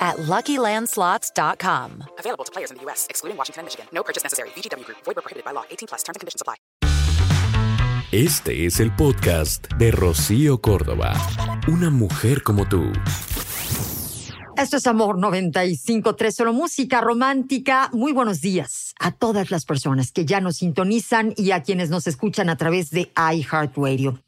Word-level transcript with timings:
at 0.00 0.16
LuckyLandSlots.com. 0.16 2.04
Available 2.18 2.44
to 2.44 2.52
players 2.52 2.70
in 2.70 2.78
the 2.78 2.82
U.S., 2.84 3.06
excluding 3.10 3.36
Washington 3.36 3.60
and 3.60 3.66
Michigan. 3.66 3.86
No 3.92 4.02
purchase 4.02 4.24
necessary. 4.24 4.48
VGW 4.56 4.84
Group. 4.86 4.98
Void 5.04 5.16
where 5.16 5.22
prohibited 5.22 5.44
by 5.44 5.52
law. 5.52 5.64
18 5.70 5.88
plus. 5.88 6.02
Terms 6.02 6.16
and 6.16 6.20
conditions 6.20 6.40
apply. 6.40 6.56
Este 8.12 8.66
es 8.66 8.80
el 8.80 8.90
podcast 8.96 9.68
de 9.78 9.92
Rocío 9.92 10.60
Córdoba. 10.60 11.12
Una 11.68 11.90
mujer 11.90 12.42
como 12.42 12.66
tú. 12.68 12.90
Esto 14.56 14.78
es 14.78 14.86
Amor 14.88 15.16
95.3, 15.16 16.32
solo 16.32 16.52
música 16.52 17.00
romántica. 17.00 17.88
Muy 17.92 18.12
buenos 18.12 18.40
días 18.40 18.94
a 18.98 19.12
todas 19.12 19.52
las 19.52 19.64
personas 19.64 20.10
que 20.10 20.26
ya 20.26 20.40
nos 20.40 20.56
sintonizan 20.56 21.34
y 21.36 21.52
a 21.52 21.62
quienes 21.62 21.88
nos 21.88 22.08
escuchan 22.08 22.50
a 22.50 22.56
través 22.56 22.90
de 22.90 23.12
iHeartRadio. 23.16 24.20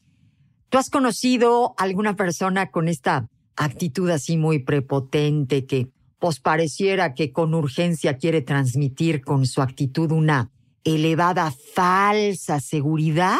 ¿Tú 0.69 0.79
has 0.79 0.89
conocido 0.89 1.75
alguna 1.77 2.15
persona 2.15 2.70
con 2.70 2.89
esta 2.89 3.27
actitud 3.56 4.11
así 4.11 4.37
muy 4.37 4.61
prepotente 4.61 5.66
que 5.66 5.88
pues 6.19 6.38
pareciera 6.38 7.15
que 7.15 7.33
con 7.33 7.52
urgencia 7.52 8.16
quiere 8.16 8.42
transmitir 8.42 9.23
con 9.23 9.45
su 9.45 9.61
actitud 9.61 10.12
una 10.12 10.51
elevada 10.84 11.52
falsa 11.75 12.61
seguridad? 12.61 13.38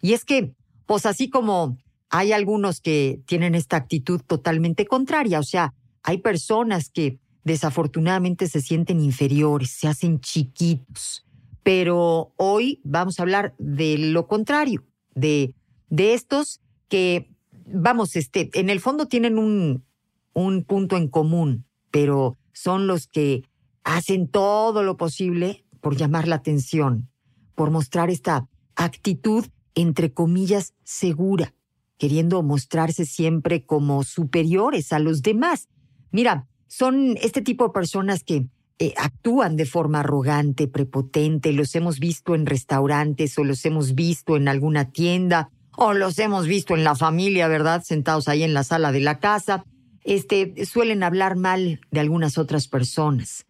Y 0.00 0.12
es 0.12 0.24
que, 0.24 0.54
pues 0.86 1.04
así 1.04 1.28
como 1.28 1.78
hay 2.08 2.32
algunos 2.32 2.80
que 2.80 3.20
tienen 3.26 3.54
esta 3.54 3.76
actitud 3.76 4.20
totalmente 4.24 4.86
contraria, 4.86 5.40
o 5.40 5.42
sea, 5.42 5.74
hay 6.02 6.18
personas 6.18 6.90
que 6.90 7.18
desafortunadamente 7.44 8.46
se 8.48 8.60
sienten 8.60 9.00
inferiores, 9.00 9.70
se 9.70 9.88
hacen 9.88 10.20
chiquitos. 10.20 11.26
Pero 11.62 12.32
hoy 12.36 12.80
vamos 12.84 13.18
a 13.18 13.22
hablar 13.22 13.54
de 13.58 13.98
lo 13.98 14.26
contrario, 14.26 14.84
de, 15.14 15.54
de 15.88 16.14
estos 16.14 16.60
que, 16.88 17.29
vamos, 17.72 18.16
este, 18.16 18.50
en 18.54 18.70
el 18.70 18.80
fondo 18.80 19.06
tienen 19.06 19.38
un, 19.38 19.84
un 20.32 20.64
punto 20.64 20.96
en 20.96 21.08
común, 21.08 21.66
pero 21.90 22.38
son 22.52 22.86
los 22.86 23.06
que 23.06 23.42
hacen 23.84 24.28
todo 24.28 24.82
lo 24.82 24.96
posible 24.96 25.64
por 25.80 25.96
llamar 25.96 26.28
la 26.28 26.36
atención, 26.36 27.08
por 27.54 27.70
mostrar 27.70 28.10
esta 28.10 28.48
actitud, 28.76 29.46
entre 29.74 30.12
comillas, 30.12 30.74
segura, 30.84 31.54
queriendo 31.98 32.42
mostrarse 32.42 33.04
siempre 33.04 33.64
como 33.64 34.04
superiores 34.04 34.92
a 34.92 34.98
los 34.98 35.22
demás. 35.22 35.68
Mira, 36.10 36.46
son 36.66 37.16
este 37.20 37.42
tipo 37.42 37.64
de 37.64 37.72
personas 37.72 38.24
que 38.24 38.46
eh, 38.78 38.94
actúan 38.96 39.56
de 39.56 39.66
forma 39.66 40.00
arrogante, 40.00 40.66
prepotente, 40.66 41.52
los 41.52 41.74
hemos 41.74 41.98
visto 41.98 42.34
en 42.34 42.46
restaurantes 42.46 43.36
o 43.38 43.44
los 43.44 43.64
hemos 43.66 43.94
visto 43.94 44.36
en 44.36 44.48
alguna 44.48 44.90
tienda 44.90 45.50
o 45.82 45.94
los 45.94 46.18
hemos 46.18 46.46
visto 46.46 46.74
en 46.76 46.84
la 46.84 46.94
familia, 46.94 47.48
¿verdad? 47.48 47.82
Sentados 47.82 48.28
ahí 48.28 48.42
en 48.42 48.52
la 48.52 48.64
sala 48.64 48.92
de 48.92 49.00
la 49.00 49.18
casa. 49.18 49.64
Este, 50.04 50.66
suelen 50.66 51.02
hablar 51.02 51.36
mal 51.36 51.80
de 51.90 52.00
algunas 52.00 52.36
otras 52.36 52.68
personas. 52.68 53.46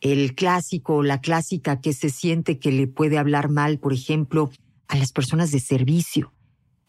El 0.00 0.36
clásico, 0.36 1.02
la 1.02 1.20
clásica 1.20 1.80
que 1.80 1.92
se 1.92 2.10
siente 2.10 2.60
que 2.60 2.70
le 2.70 2.86
puede 2.86 3.18
hablar 3.18 3.48
mal, 3.48 3.80
por 3.80 3.92
ejemplo, 3.92 4.52
a 4.86 4.94
las 4.94 5.10
personas 5.10 5.50
de 5.50 5.58
servicio. 5.58 6.32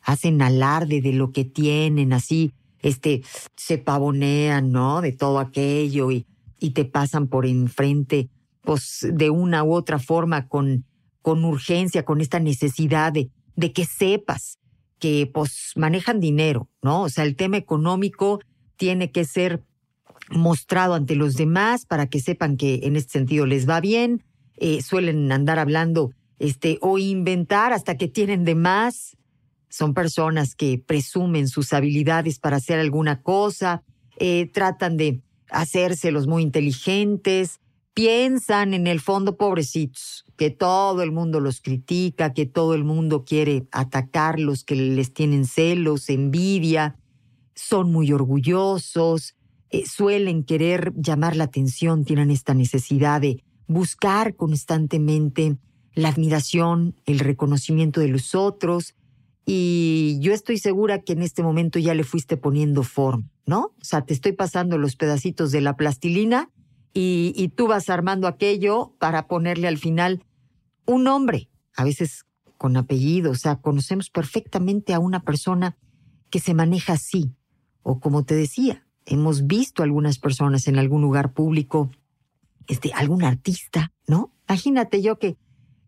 Hacen 0.02 0.40
alarde 0.44 1.02
de 1.02 1.14
lo 1.14 1.32
que 1.32 1.46
tienen, 1.46 2.14
así, 2.14 2.54
este, 2.78 3.24
se 3.56 3.80
pavonean, 3.80 4.72
¿no? 4.72 5.02
De 5.02 5.14
todo 5.14 5.40
aquello 5.40 6.12
y, 6.12 6.28
y 6.60 6.72
te 6.72 6.86
pasan 6.86 7.28
por 7.28 7.48
enfrente, 7.48 8.30
pues, 8.62 9.08
de 9.12 9.32
una 9.32 9.64
u 9.64 9.74
otra 9.74 9.98
forma, 9.98 10.48
con, 10.48 10.86
con 11.24 11.44
urgencia, 11.44 12.06
con 12.06 12.22
esta 12.22 12.40
necesidad 12.40 13.12
de, 13.12 13.32
de 13.56 13.74
que 13.74 13.86
sepas 13.86 14.60
que, 15.00 15.30
pues, 15.32 15.72
manejan 15.76 16.20
dinero, 16.20 16.70
¿no? 16.82 17.04
O 17.04 17.10
sea, 17.10 17.24
el 17.24 17.36
tema 17.36 17.58
económico 17.58 18.40
tiene 18.78 19.12
que 19.12 19.26
ser 19.26 19.64
mostrado 20.30 20.96
ante 20.96 21.16
los 21.16 21.36
demás 21.36 21.86
para 21.86 22.08
que 22.08 22.20
sepan 22.20 22.58
que 22.58 22.82
en 22.84 22.96
este 22.96 23.14
sentido 23.14 23.46
les 23.46 23.70
va 23.70 23.80
bien. 23.80 24.24
Eh, 24.58 24.82
suelen 24.82 25.32
andar 25.32 25.60
hablando 25.60 26.12
este, 26.40 26.78
o 26.82 26.98
inventar 26.98 27.74
hasta 27.74 27.98
que 27.98 28.08
tienen 28.08 28.46
de 28.46 28.56
más. 28.56 29.18
Son 29.70 29.94
personas 29.94 30.56
que 30.56 30.82
presumen 30.86 31.48
sus 31.48 31.74
habilidades 31.74 32.40
para 32.40 32.58
hacer 32.58 32.80
alguna 32.80 33.22
cosa, 33.22 33.84
eh, 34.18 34.50
tratan 34.54 34.98
de 34.98 35.22
hacérselos 35.50 36.28
muy 36.28 36.44
inteligentes, 36.44 37.60
piensan 37.96 38.74
en 38.74 38.88
el 38.88 39.00
fondo, 39.00 39.38
pobrecitos, 39.38 40.26
que 40.36 40.52
todo 40.52 41.02
el 41.02 41.14
mundo 41.14 41.40
los 41.40 41.62
critica, 41.62 42.34
que 42.34 42.46
todo 42.46 42.76
el 42.76 42.84
mundo 42.84 43.24
quiere 43.24 43.68
atacarlos, 43.72 44.66
que 44.66 44.76
les 44.76 45.14
tienen 45.14 45.46
celos, 45.46 46.10
envidia, 46.10 46.98
son 47.56 47.94
muy 47.94 48.12
orgullosos, 48.12 49.36
eh, 49.70 49.86
suelen 49.88 50.44
querer 50.44 50.94
llamar 50.98 51.38
la 51.38 51.46
atención, 51.46 52.04
tienen 52.04 52.32
esta 52.32 52.54
necesidad 52.54 53.22
de 53.22 53.44
buscar 53.66 54.36
constantemente 54.36 55.56
la 55.94 56.10
admiración, 56.10 56.96
el 57.06 57.20
reconocimiento 57.20 58.02
de 58.02 58.10
los 58.10 58.36
otros, 58.36 58.94
y 59.46 60.18
yo 60.20 60.34
estoy 60.34 60.58
segura 60.58 61.02
que 61.02 61.14
en 61.14 61.22
este 61.22 61.44
momento 61.44 61.80
ya 61.80 61.94
le 61.94 62.04
fuiste 62.04 62.36
poniendo 62.36 62.84
forma, 62.84 63.30
¿no? 63.46 63.72
O 63.80 63.84
sea, 63.84 64.02
te 64.02 64.14
estoy 64.14 64.34
pasando 64.34 64.78
los 64.78 64.98
pedacitos 64.98 65.54
de 65.54 65.62
la 65.62 65.78
plastilina 65.78 66.50
y, 66.98 67.50
tú 67.50 67.68
vas 67.68 67.90
armando 67.90 68.26
aquello 68.26 68.94
para 69.00 69.28
ponerle 69.28 69.68
al 69.68 69.78
final 69.78 70.24
un 70.86 71.04
nombre, 71.04 71.50
a 71.76 71.84
veces 71.84 72.26
con 72.58 72.78
apellido, 72.78 73.32
o 73.32 73.36
sea, 73.36 73.58
conocemos 73.58 74.10
perfectamente 74.10 74.94
a 74.94 75.00
una 75.00 75.20
persona 75.20 75.76
que 76.30 76.40
se 76.40 76.54
maneja 76.54 76.94
así, 76.94 77.36
o 77.84 78.00
como 78.00 78.24
te 78.24 78.34
decía, 78.34 78.88
hemos 79.06 79.46
visto 79.46 79.84
algunas 79.84 80.20
personas 80.20 80.70
en 80.70 80.80
algún 80.80 81.02
lugar 81.02 81.34
público, 81.34 81.92
este, 82.68 82.94
algún 82.94 83.26
artista, 83.26 83.92
¿no? 84.08 84.32
Imagínate 84.48 85.02
yo 85.02 85.20
que 85.20 85.36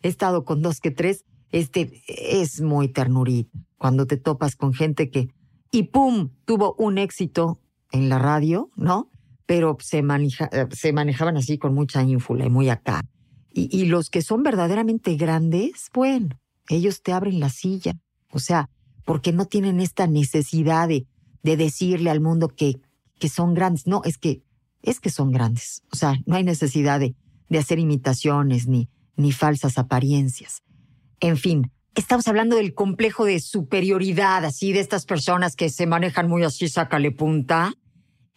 he 0.02 0.10
estado 0.10 0.44
con 0.44 0.62
dos 0.62 0.82
que 0.82 0.92
tres, 0.92 1.24
este, 1.52 2.04
es 2.08 2.60
muy 2.60 2.90
ternurita 2.90 3.58
cuando 3.78 4.08
te 4.08 4.18
topas 4.18 4.58
con 4.58 4.74
gente 4.74 5.10
que, 5.10 5.30
y 5.72 5.84
pum, 5.84 6.32
tuvo 6.44 6.76
un 6.78 6.98
éxito 6.98 7.62
en 7.92 8.10
la 8.10 8.20
radio, 8.20 8.72
¿no? 8.76 9.10
Pero 9.48 9.78
se, 9.80 10.04
maneja, 10.04 10.50
se 10.70 10.94
manejaban 10.94 11.38
así 11.38 11.58
con 11.58 11.74
mucha 11.74 12.04
ínfula 12.04 12.46
y 12.46 12.50
muy 12.52 12.70
acá. 12.70 13.02
Y, 13.52 13.76
y 13.76 13.86
los 13.86 14.12
que 14.12 14.22
son 14.22 14.44
verdaderamente 14.44 15.16
grandes, 15.16 15.90
bueno, 15.92 16.40
ellos 16.70 17.02
te 17.02 17.14
abren 17.14 17.40
la 17.40 17.50
silla. 17.50 17.98
O 18.32 18.38
sea, 18.38 18.70
porque 19.04 19.32
no 19.32 19.46
tienen 19.46 19.80
esta 19.80 20.06
necesidad 20.06 20.88
de, 20.88 21.08
de 21.42 21.58
decirle 21.58 22.12
al 22.12 22.20
mundo 22.22 22.50
que, 22.50 22.80
que 23.20 23.30
son 23.30 23.56
grandes. 23.56 23.88
No, 23.88 24.02
es 24.04 24.20
que, 24.20 24.44
es 24.84 25.00
que 25.00 25.10
son 25.10 25.32
grandes. 25.32 25.82
O 25.92 25.96
sea, 25.96 26.20
no 26.26 26.36
hay 26.36 26.44
necesidad 26.44 27.00
de, 27.00 27.16
de 27.50 27.58
hacer 27.58 27.80
imitaciones 27.80 28.68
ni, 28.68 28.90
ni 29.16 29.32
falsas 29.32 29.78
apariencias. 29.78 30.62
En 31.20 31.38
fin, 31.38 31.72
estamos 31.96 32.28
hablando 32.28 32.58
del 32.58 32.74
complejo 32.74 33.26
de 33.26 33.40
superioridad, 33.40 34.46
así 34.46 34.74
de 34.74 34.82
estas 34.82 35.06
personas 35.06 35.56
que 35.56 35.70
se 35.70 35.88
manejan 35.88 36.30
muy 36.30 36.44
así, 36.44 36.68
sácale 36.68 37.12
punta. 37.12 37.74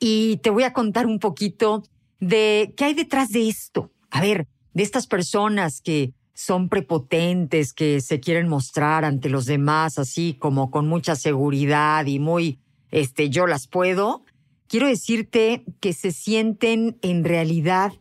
Y 0.00 0.38
te 0.38 0.50
voy 0.50 0.64
a 0.64 0.72
contar 0.72 1.06
un 1.06 1.18
poquito 1.18 1.84
de 2.18 2.74
qué 2.76 2.86
hay 2.86 2.94
detrás 2.94 3.30
de 3.30 3.48
esto. 3.48 3.92
A 4.10 4.20
ver, 4.20 4.48
de 4.72 4.82
estas 4.82 5.06
personas 5.06 5.80
que 5.80 6.14
son 6.34 6.70
prepotentes, 6.70 7.74
que 7.74 8.00
se 8.00 8.18
quieren 8.18 8.48
mostrar 8.48 9.04
ante 9.04 9.28
los 9.28 9.44
demás 9.44 9.98
así 9.98 10.34
como 10.38 10.70
con 10.70 10.88
mucha 10.88 11.14
seguridad 11.14 12.06
y 12.06 12.18
muy, 12.18 12.58
este, 12.90 13.28
yo 13.28 13.46
las 13.46 13.66
puedo. 13.66 14.24
Quiero 14.66 14.86
decirte 14.86 15.64
que 15.80 15.92
se 15.92 16.12
sienten 16.12 16.98
en 17.02 17.24
realidad, 17.24 17.92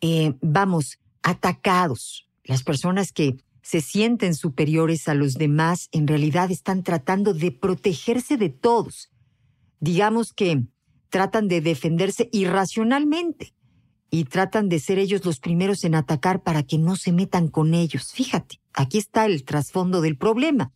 eh, 0.00 0.34
vamos, 0.40 0.98
atacados. 1.22 2.28
Las 2.42 2.64
personas 2.64 3.12
que 3.12 3.36
se 3.62 3.80
sienten 3.80 4.34
superiores 4.34 5.06
a 5.06 5.14
los 5.14 5.34
demás 5.34 5.88
en 5.92 6.08
realidad 6.08 6.50
están 6.50 6.82
tratando 6.82 7.32
de 7.32 7.52
protegerse 7.52 8.36
de 8.36 8.48
todos. 8.48 9.10
Digamos 9.78 10.32
que 10.32 10.64
tratan 11.10 11.48
de 11.48 11.60
defenderse 11.60 12.28
irracionalmente 12.32 13.54
y 14.10 14.24
tratan 14.24 14.68
de 14.68 14.78
ser 14.78 14.98
ellos 14.98 15.24
los 15.24 15.40
primeros 15.40 15.84
en 15.84 15.94
atacar 15.94 16.42
para 16.42 16.62
que 16.62 16.78
no 16.78 16.96
se 16.96 17.12
metan 17.12 17.48
con 17.48 17.74
ellos. 17.74 18.12
Fíjate, 18.12 18.60
aquí 18.72 18.98
está 18.98 19.26
el 19.26 19.44
trasfondo 19.44 20.00
del 20.00 20.16
problema. 20.16 20.72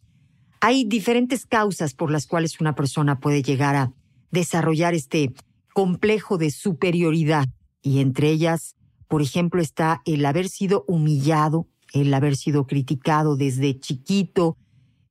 Hay 0.60 0.84
diferentes 0.84 1.46
causas 1.46 1.94
por 1.94 2.10
las 2.10 2.26
cuales 2.26 2.60
una 2.60 2.74
persona 2.74 3.20
puede 3.20 3.42
llegar 3.42 3.76
a 3.76 3.92
desarrollar 4.30 4.94
este 4.94 5.32
complejo 5.72 6.38
de 6.38 6.50
superioridad 6.50 7.46
y 7.80 8.00
entre 8.00 8.30
ellas, 8.30 8.74
por 9.06 9.22
ejemplo, 9.22 9.62
está 9.62 10.02
el 10.04 10.26
haber 10.26 10.48
sido 10.48 10.84
humillado 10.88 11.68
el 11.92 12.12
haber 12.12 12.36
sido 12.36 12.66
criticado 12.66 13.36
desde 13.36 13.78
chiquito. 13.78 14.56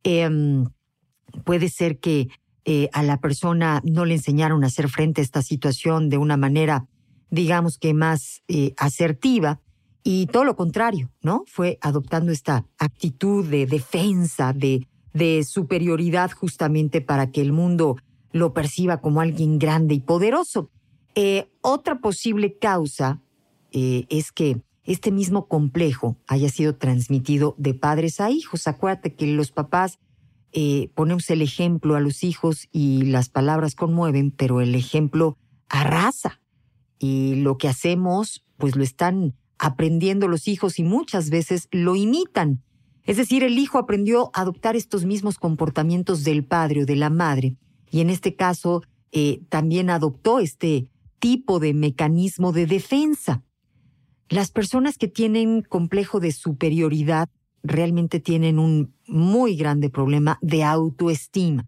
Em, 0.04 0.66
puede 1.44 1.70
ser 1.70 2.00
que 2.00 2.30
eh, 2.70 2.90
a 2.92 3.02
la 3.02 3.22
persona 3.22 3.82
no 3.86 4.04
le 4.04 4.16
enseñaron 4.16 4.66
a 4.66 4.68
hacer 4.68 4.90
frente 4.90 5.22
a 5.22 5.24
esta 5.24 5.42
situación 5.42 6.10
de 6.10 6.18
una 6.18 6.36
manera, 6.36 6.86
digamos 7.30 7.78
que 7.78 7.94
más 7.94 8.44
eh, 8.50 8.74
asertiva, 8.76 9.62
y 10.04 10.26
todo 10.26 10.44
lo 10.44 10.58
contrario, 10.58 11.10
¿no? 11.22 11.46
Fue 11.48 11.78
adoptando 11.80 12.34
esta 12.34 12.66
actitud 12.78 13.46
de 13.46 13.68
defensa, 13.68 14.52
de, 14.52 14.86
de 15.14 15.46
superioridad 15.46 16.32
justamente 16.32 17.00
para 17.00 17.32
que 17.32 17.40
el 17.40 17.54
mundo 17.54 17.96
lo 18.34 18.54
perciba 18.54 19.00
como 19.00 19.22
alguien 19.22 19.60
grande 19.60 19.94
y 19.96 20.02
poderoso. 20.02 20.70
Eh, 21.16 21.50
otra 21.62 22.02
posible 22.02 22.58
causa 22.58 23.22
es 23.72 24.32
que 24.34 24.62
este 24.84 25.12
mismo 25.12 25.48
complejo 25.48 26.18
haya 26.28 26.50
sido 26.50 26.76
transmitido 26.76 27.56
de 27.58 27.76
padres 27.76 28.20
a 28.20 28.30
hijos. 28.30 28.68
Acuérdate 28.68 29.14
que 29.14 29.28
los 29.28 29.52
papás 29.52 30.00
eh, 30.52 30.90
ponemos 30.96 31.30
el 31.30 31.42
ejemplo 31.42 31.96
a 31.96 32.00
los 32.00 32.24
hijos 32.24 32.68
y 32.72 33.04
las 33.04 33.30
palabras 33.30 33.76
conmueven, 33.76 34.32
pero 34.32 34.62
el 34.62 34.76
ejemplo 34.76 35.38
arrasa. 35.70 36.42
Y 37.00 37.36
lo 37.36 37.58
que 37.58 37.68
hacemos, 37.68 38.46
pues 38.58 38.76
lo 38.76 38.84
están 38.84 39.36
aprendiendo 39.60 40.28
los 40.28 40.48
hijos 40.48 40.80
y 40.80 40.84
muchas 40.84 41.30
veces 41.30 41.68
lo 41.72 41.96
imitan. 41.96 42.64
Es 43.04 43.18
decir, 43.18 43.44
el 43.44 43.58
hijo 43.58 43.78
aprendió 43.78 44.32
a 44.34 44.42
adoptar 44.42 44.76
estos 44.76 45.06
mismos 45.06 45.38
comportamientos 45.38 46.24
del 46.24 46.44
padre 46.44 46.84
o 46.84 46.86
de 46.86 46.96
la 46.96 47.10
madre, 47.10 47.56
y 47.90 48.02
en 48.02 48.10
este 48.10 48.36
caso 48.36 48.84
eh, 49.12 49.42
también 49.50 49.90
adoptó 49.90 50.40
este 50.40 50.90
tipo 51.20 51.60
de 51.60 51.74
mecanismo 51.74 52.52
de 52.52 52.66
defensa. 52.66 53.44
Las 54.30 54.52
personas 54.52 54.98
que 54.98 55.08
tienen 55.08 55.62
complejo 55.62 56.20
de 56.20 56.34
superioridad 56.34 57.30
realmente 57.64 58.20
tienen 58.20 58.60
un 58.60 58.94
muy 59.08 59.56
grande 59.56 59.90
problema 59.90 60.40
de 60.42 60.64
autoestima, 60.64 61.68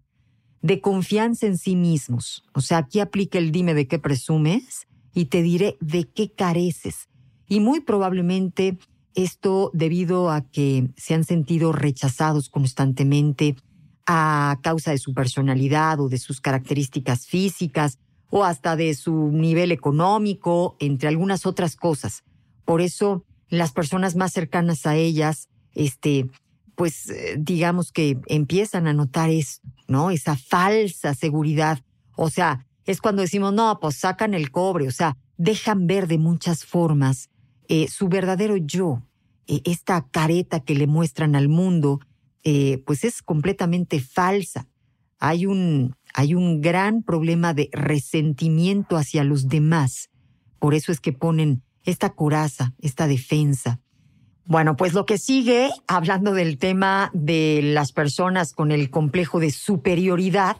de 0.62 0.80
confianza 0.80 1.46
en 1.46 1.58
sí 1.58 1.76
mismos. 1.76 2.44
O 2.54 2.60
sea, 2.60 2.78
aquí 2.78 3.00
aplica 3.00 3.38
el 3.38 3.52
dime 3.52 3.74
de 3.74 3.86
qué 3.86 3.98
presumes 3.98 4.86
y 5.14 5.26
te 5.26 5.42
diré 5.42 5.76
de 5.80 6.08
qué 6.08 6.32
careces. 6.32 7.08
Y 7.48 7.60
muy 7.60 7.80
probablemente 7.80 8.78
esto 9.14 9.70
debido 9.74 10.30
a 10.30 10.42
que 10.42 10.90
se 10.96 11.14
han 11.14 11.24
sentido 11.24 11.72
rechazados 11.72 12.48
constantemente 12.48 13.56
a 14.06 14.58
causa 14.62 14.92
de 14.92 14.98
su 14.98 15.14
personalidad 15.14 16.00
o 16.00 16.08
de 16.08 16.18
sus 16.18 16.40
características 16.40 17.26
físicas 17.26 17.98
o 18.30 18.44
hasta 18.44 18.76
de 18.76 18.94
su 18.94 19.30
nivel 19.32 19.72
económico, 19.72 20.76
entre 20.78 21.08
algunas 21.08 21.46
otras 21.46 21.76
cosas. 21.76 22.22
Por 22.64 22.80
eso 22.80 23.24
las 23.48 23.72
personas 23.72 24.14
más 24.14 24.32
cercanas 24.32 24.86
a 24.86 24.96
ellas 24.96 25.49
este, 25.74 26.26
pues 26.74 27.10
eh, 27.10 27.36
digamos 27.38 27.92
que 27.92 28.18
empiezan 28.26 28.86
a 28.86 28.92
notar 28.92 29.30
eso, 29.30 29.60
¿no? 29.86 30.10
Esa 30.10 30.36
falsa 30.36 31.14
seguridad. 31.14 31.84
O 32.16 32.30
sea, 32.30 32.66
es 32.86 33.00
cuando 33.00 33.22
decimos, 33.22 33.52
no, 33.52 33.78
pues 33.80 33.96
sacan 33.96 34.34
el 34.34 34.50
cobre, 34.50 34.88
o 34.88 34.90
sea, 34.90 35.16
dejan 35.36 35.86
ver 35.86 36.06
de 36.06 36.18
muchas 36.18 36.64
formas 36.64 37.28
eh, 37.68 37.86
su 37.88 38.08
verdadero 38.08 38.56
yo, 38.56 39.02
eh, 39.46 39.60
esta 39.64 40.06
careta 40.10 40.60
que 40.60 40.74
le 40.74 40.86
muestran 40.86 41.36
al 41.36 41.48
mundo, 41.48 42.00
pues 42.86 43.04
es 43.04 43.20
completamente 43.20 44.00
falsa. 44.00 44.66
Hay 45.18 45.44
un, 45.44 45.94
hay 46.14 46.34
un 46.34 46.62
gran 46.62 47.02
problema 47.02 47.52
de 47.52 47.68
resentimiento 47.72 48.96
hacia 48.96 49.22
los 49.22 49.48
demás. 49.48 50.08
Por 50.58 50.72
eso 50.72 50.90
es 50.90 51.00
que 51.00 51.12
ponen 51.12 51.62
esta 51.84 52.14
coraza, 52.14 52.74
esta 52.78 53.06
defensa. 53.06 53.80
Bueno, 54.44 54.76
pues 54.76 54.94
lo 54.94 55.06
que 55.06 55.18
sigue, 55.18 55.70
hablando 55.86 56.32
del 56.32 56.58
tema 56.58 57.10
de 57.12 57.60
las 57.62 57.92
personas 57.92 58.52
con 58.52 58.72
el 58.72 58.90
complejo 58.90 59.38
de 59.38 59.50
superioridad, 59.50 60.56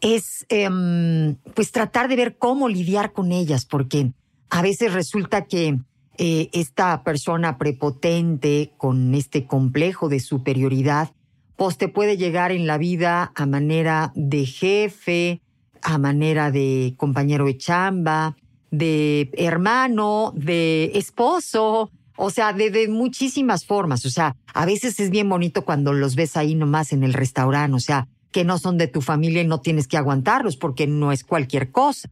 es 0.00 0.46
em, 0.48 1.36
pues 1.54 1.72
tratar 1.72 2.08
de 2.08 2.16
ver 2.16 2.36
cómo 2.36 2.68
lidiar 2.68 3.12
con 3.12 3.32
ellas, 3.32 3.64
porque 3.64 4.12
a 4.50 4.62
veces 4.62 4.92
resulta 4.92 5.44
que 5.46 5.78
eh, 6.18 6.50
esta 6.52 7.04
persona 7.04 7.56
prepotente 7.56 8.72
con 8.76 9.14
este 9.14 9.46
complejo 9.46 10.08
de 10.08 10.20
superioridad, 10.20 11.10
pues 11.56 11.78
te 11.78 11.88
puede 11.88 12.16
llegar 12.16 12.52
en 12.52 12.66
la 12.66 12.78
vida 12.78 13.32
a 13.34 13.46
manera 13.46 14.12
de 14.14 14.44
jefe, 14.44 15.40
a 15.80 15.98
manera 15.98 16.50
de 16.50 16.94
compañero 16.96 17.46
de 17.46 17.56
chamba, 17.56 18.36
de 18.70 19.30
hermano, 19.34 20.32
de 20.34 20.92
esposo, 20.94 21.90
o 22.16 22.30
sea, 22.30 22.52
de, 22.52 22.88
muchísimas 22.88 23.64
formas. 23.64 24.04
O 24.04 24.10
sea, 24.10 24.36
a 24.54 24.66
veces 24.66 25.00
es 25.00 25.10
bien 25.10 25.28
bonito 25.28 25.64
cuando 25.64 25.92
los 25.92 26.14
ves 26.14 26.36
ahí 26.36 26.54
nomás 26.54 26.92
en 26.92 27.02
el 27.02 27.12
restaurante, 27.12 27.76
o 27.76 27.80
sea, 27.80 28.08
que 28.30 28.44
no 28.44 28.58
son 28.58 28.78
de 28.78 28.88
tu 28.88 29.00
familia 29.00 29.42
y 29.42 29.46
no 29.46 29.60
tienes 29.60 29.88
que 29.88 29.96
aguantarlos 29.96 30.56
porque 30.56 30.86
no 30.86 31.12
es 31.12 31.24
cualquier 31.24 31.70
cosa. 31.70 32.10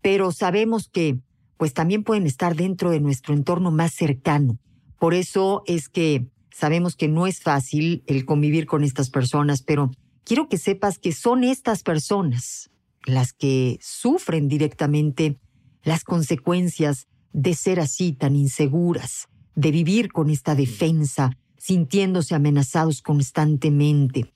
Pero 0.00 0.32
sabemos 0.32 0.88
que, 0.88 1.18
pues 1.56 1.74
también 1.74 2.04
pueden 2.04 2.26
estar 2.26 2.54
dentro 2.54 2.90
de 2.90 3.00
nuestro 3.00 3.34
entorno 3.34 3.70
más 3.70 3.92
cercano. 3.92 4.58
Por 4.98 5.14
eso 5.14 5.62
es 5.66 5.88
que 5.88 6.26
sabemos 6.50 6.96
que 6.96 7.08
no 7.08 7.26
es 7.26 7.40
fácil 7.40 8.02
el 8.06 8.24
convivir 8.24 8.66
con 8.66 8.84
estas 8.84 9.10
personas, 9.10 9.62
pero 9.62 9.90
quiero 10.24 10.48
que 10.48 10.58
sepas 10.58 10.98
que 10.98 11.12
son 11.12 11.44
estas 11.44 11.82
personas 11.82 12.70
las 13.04 13.32
que 13.32 13.78
sufren 13.80 14.48
directamente 14.48 15.38
las 15.82 16.04
consecuencias 16.04 17.06
de 17.32 17.54
ser 17.54 17.80
así 17.80 18.12
tan 18.12 18.36
inseguras, 18.36 19.28
de 19.54 19.70
vivir 19.70 20.12
con 20.12 20.30
esta 20.30 20.54
defensa, 20.54 21.36
sintiéndose 21.56 22.34
amenazados 22.34 23.02
constantemente. 23.02 24.32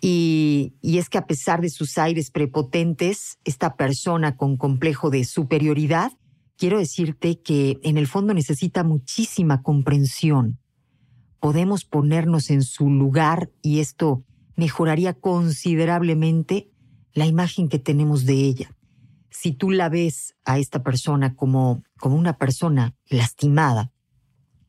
Y, 0.00 0.74
y, 0.82 0.98
es 0.98 1.08
que 1.08 1.18
a 1.18 1.26
pesar 1.26 1.62
de 1.62 1.70
sus 1.70 1.96
aires 1.98 2.30
prepotentes, 2.30 3.38
esta 3.44 3.76
persona 3.76 4.36
con 4.36 4.56
complejo 4.56 5.10
de 5.10 5.24
superioridad, 5.24 6.12
quiero 6.56 6.78
decirte 6.78 7.40
que 7.40 7.78
en 7.82 7.96
el 7.96 8.06
fondo 8.06 8.34
necesita 8.34 8.84
muchísima 8.84 9.62
comprensión. 9.62 10.58
Podemos 11.40 11.84
ponernos 11.84 12.50
en 12.50 12.62
su 12.62 12.90
lugar 12.90 13.50
y 13.62 13.80
esto 13.80 14.22
mejoraría 14.54 15.14
considerablemente 15.14 16.70
la 17.14 17.26
imagen 17.26 17.68
que 17.68 17.78
tenemos 17.78 18.26
de 18.26 18.34
ella 18.34 18.76
si 19.36 19.52
tú 19.52 19.70
la 19.70 19.90
ves 19.90 20.34
a 20.46 20.58
esta 20.58 20.82
persona 20.82 21.34
como, 21.34 21.82
como 21.98 22.16
una 22.16 22.38
persona 22.38 22.94
lastimada, 23.08 23.92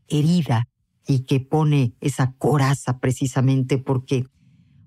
herida 0.08 0.68
y 1.08 1.20
que 1.20 1.40
pone 1.40 1.94
esa 2.02 2.34
coraza 2.38 3.00
precisamente 3.00 3.78
porque, 3.78 4.26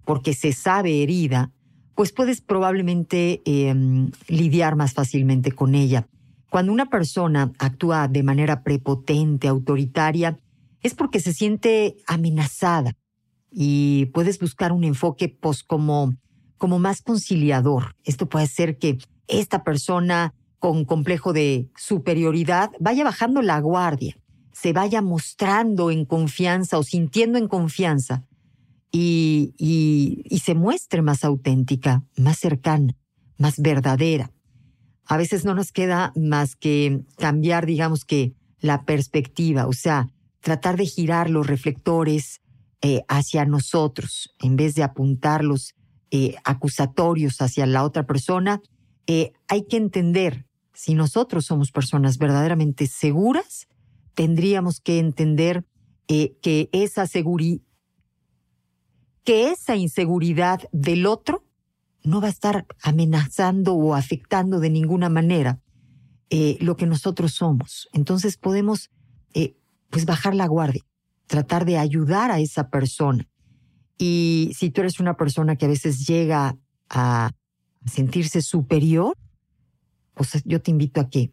porque 0.04 0.34
se 0.34 0.52
sabe 0.52 1.02
herida, 1.02 1.52
pues 1.94 2.12
puedes 2.12 2.40
probablemente 2.40 3.42
em, 3.44 4.10
lidiar 4.28 4.76
más 4.76 4.94
fácilmente 4.94 5.52
con 5.52 5.74
ella. 5.74 6.08
Cuando 6.50 6.72
una 6.72 6.86
persona 6.86 7.52
actúa 7.58 8.08
de 8.08 8.22
manera 8.22 8.62
prepotente, 8.62 9.48
autoritaria, 9.48 10.38
es 10.82 10.94
porque 10.94 11.20
se 11.20 11.32
siente 11.32 11.96
amenazada 12.06 12.96
y 13.50 14.06
puedes 14.06 14.38
buscar 14.38 14.72
un 14.72 14.84
enfoque 14.84 15.28
pues 15.28 15.62
como, 15.62 16.14
como 16.56 16.78
más 16.78 17.02
conciliador. 17.02 17.96
Esto 18.04 18.28
puede 18.28 18.46
ser 18.46 18.78
que 18.78 18.98
esta 19.28 19.62
persona 19.62 20.34
con 20.60 20.84
complejo 20.84 21.32
de 21.32 21.68
superioridad 21.76 22.70
vaya 22.78 23.02
bajando 23.02 23.42
la 23.42 23.58
guardia, 23.58 24.16
se 24.52 24.72
vaya 24.72 25.02
mostrando 25.02 25.90
en 25.90 26.04
confianza 26.04 26.78
o 26.78 26.84
sintiendo 26.84 27.38
en 27.38 27.48
confianza 27.48 28.24
y, 28.92 29.54
y, 29.58 30.38
se 30.38 30.54
muestre 30.54 31.02
más 31.02 31.24
auténtica, 31.24 32.04
más 32.16 32.38
cercana, 32.38 32.96
más 33.38 33.60
verdadera. 33.60 34.32
A 35.06 35.16
veces 35.16 35.44
no 35.44 35.54
nos 35.54 35.72
queda 35.72 36.12
más 36.14 36.56
que 36.56 37.02
cambiar, 37.16 37.66
digamos 37.66 38.04
que, 38.04 38.34
la 38.60 38.84
perspectiva, 38.84 39.66
o 39.66 39.72
sea, 39.72 40.08
tratar 40.40 40.76
de 40.76 40.86
girar 40.86 41.30
los 41.30 41.46
reflectores 41.46 42.40
eh, 42.82 43.02
hacia 43.08 43.44
nosotros 43.44 44.34
en 44.38 44.56
vez 44.56 44.74
de 44.74 44.82
apuntarlos 44.82 45.74
eh, 46.10 46.36
acusatorios 46.44 47.40
hacia 47.40 47.66
la 47.66 47.84
otra 47.84 48.06
persona, 48.06 48.60
eh, 49.06 49.32
hay 49.48 49.66
que 49.66 49.76
entender, 49.76 50.46
si 50.72 50.94
nosotros 50.94 51.46
somos 51.46 51.72
personas 51.72 52.18
verdaderamente 52.18 52.86
seguras, 52.86 53.68
tendríamos 54.14 54.80
que 54.80 54.98
entender 54.98 55.64
eh, 56.08 56.36
que 56.42 56.68
esa 56.72 57.06
que 59.24 59.50
esa 59.50 59.76
inseguridad 59.76 60.60
del 60.72 61.06
otro 61.06 61.44
no 62.02 62.20
va 62.20 62.28
a 62.28 62.30
estar 62.30 62.66
amenazando 62.82 63.74
o 63.74 63.94
afectando 63.94 64.58
de 64.60 64.70
ninguna 64.70 65.08
manera 65.08 65.60
eh, 66.30 66.56
lo 66.60 66.76
que 66.76 66.86
nosotros 66.86 67.32
somos. 67.32 67.88
Entonces 67.92 68.36
podemos 68.36 68.90
pues 69.90 70.06
bajar 70.06 70.34
la 70.34 70.46
guardia, 70.46 70.82
tratar 71.26 71.64
de 71.64 71.76
ayudar 71.76 72.30
a 72.30 72.38
esa 72.38 72.70
persona. 72.70 73.28
Y 73.98 74.52
si 74.56 74.70
tú 74.70 74.80
eres 74.80 75.00
una 75.00 75.16
persona 75.16 75.56
que 75.56 75.66
a 75.66 75.68
veces 75.68 76.06
llega 76.06 76.56
a 76.88 77.32
sentirse 77.84 78.40
superior, 78.40 79.16
yo 80.44 80.60
te 80.60 80.70
invito 80.70 81.00
a 81.00 81.08
que 81.08 81.32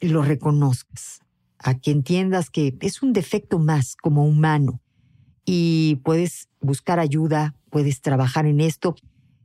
lo 0.00 0.22
reconozcas 0.22 1.20
a 1.58 1.78
que 1.78 1.90
entiendas 1.90 2.50
que 2.50 2.76
es 2.80 3.02
un 3.02 3.12
defecto 3.12 3.58
más 3.58 3.96
como 3.96 4.24
humano 4.24 4.80
y 5.44 6.00
puedes 6.04 6.48
buscar 6.60 6.98
ayuda, 6.98 7.54
puedes 7.70 8.00
trabajar 8.00 8.46
en 8.46 8.60
esto. 8.60 8.96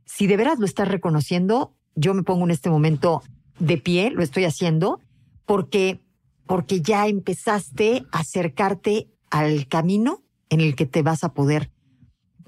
Si 0.04 0.26
de 0.26 0.36
veras 0.36 0.58
lo 0.58 0.66
estás 0.66 0.88
reconociendo, 0.88 1.74
yo 1.94 2.14
me 2.14 2.22
pongo 2.22 2.44
en 2.44 2.50
este 2.50 2.70
momento 2.70 3.22
de 3.58 3.78
pie, 3.78 4.10
lo 4.10 4.22
estoy 4.22 4.44
haciendo, 4.44 5.00
porque, 5.46 6.00
porque 6.46 6.80
ya 6.80 7.06
empezaste 7.06 8.04
a 8.10 8.20
acercarte 8.20 9.08
al 9.30 9.68
camino 9.68 10.22
en 10.48 10.60
el 10.60 10.74
que 10.74 10.86
te 10.86 11.02
vas 11.02 11.24
a 11.24 11.32
poder 11.32 11.70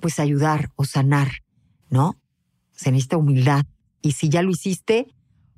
pues 0.00 0.18
ayudar 0.18 0.70
o 0.76 0.84
sanar, 0.84 1.42
¿no? 1.88 2.20
Se 2.72 2.90
necesita 2.90 3.16
humildad. 3.16 3.64
Y 4.02 4.12
si 4.12 4.28
ya 4.28 4.42
lo 4.42 4.50
hiciste, 4.50 5.13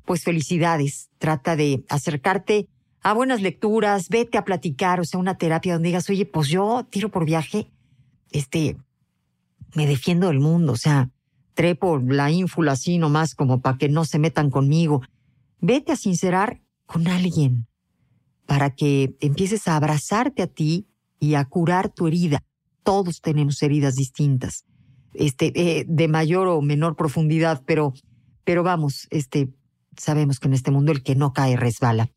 pues 0.07 0.23
felicidades. 0.23 1.11
Trata 1.19 1.57
de 1.57 1.85
acercarte 1.89 2.69
a 3.03 3.13
buenas 3.13 3.43
lecturas, 3.43 4.09
vete 4.09 4.39
a 4.39 4.45
platicar, 4.45 5.01
o 5.01 5.05
sea, 5.05 5.21
una 5.21 5.37
terapia 5.37 5.75
donde 5.75 5.89
digas, 5.89 6.09
oye, 6.09 6.25
pues 6.25 6.49
yo 6.49 6.87
tiro 6.89 7.11
por 7.11 7.25
viaje, 7.25 7.71
este, 8.31 8.77
me 9.75 9.87
defiendo 9.87 10.29
del 10.29 10.41
mundo, 10.41 10.73
o 10.73 10.77
sea, 10.77 11.11
trepo 11.55 11.99
la 11.99 12.31
ínfula 12.31 12.73
así 12.73 12.99
nomás 12.99 13.35
como 13.35 13.61
para 13.61 13.79
que 13.79 13.89
no 13.89 14.05
se 14.05 14.19
metan 14.19 14.51
conmigo. 14.51 15.03
Vete 15.61 15.93
a 15.93 15.97
sincerar 15.97 16.61
con 16.87 17.07
alguien 17.09 17.67
para 18.47 18.71
que 18.71 19.17
empieces 19.21 19.69
a 19.69 19.77
abrazarte 19.77 20.43
a 20.43 20.47
ti 20.47 20.87
y 21.19 21.35
a 21.35 21.45
curar 21.45 21.89
tu 21.89 22.07
herida. 22.07 22.43
Todos 22.83 23.21
tenemos 23.21 23.63
heridas 23.63 23.97
distintas, 23.97 24.65
este, 25.15 25.53
eh, 25.55 25.85
de 25.89 26.09
mayor 26.09 26.47
o 26.49 26.61
menor 26.61 26.95
profundidad, 26.97 27.63
pero, 27.67 27.95
pero 28.45 28.63
vamos, 28.63 29.09
este, 29.11 29.49
sabemos 29.99 30.39
que 30.41 30.49
en 30.49 30.55
este 30.55 30.71
mundo 30.71 30.93
el 30.93 31.03
que 31.03 31.15
no 31.15 31.33
cae 31.33 31.57
resbala. 31.57 32.11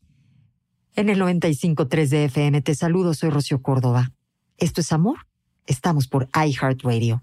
En 0.96 1.08
el 1.08 1.20
95.3 1.20 2.08
de 2.08 2.24
FM 2.24 2.62
te 2.62 2.74
saludo, 2.74 3.14
soy 3.14 3.30
Rocío 3.30 3.62
Córdoba. 3.62 4.12
Esto 4.56 4.80
es 4.80 4.92
Amor. 4.92 5.18
Estamos 5.66 6.08
por 6.08 6.28
iHeartRadio. 6.34 7.22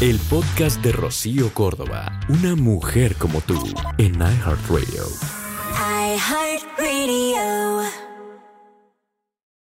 El 0.00 0.18
podcast 0.18 0.82
de 0.82 0.92
Rocío 0.92 1.52
Córdoba, 1.54 2.20
una 2.28 2.56
mujer 2.56 3.14
como 3.16 3.40
tú, 3.40 3.62
en 3.98 4.14
iHeartRadio. 4.14 5.04
iHeartRadio. 6.16 8.09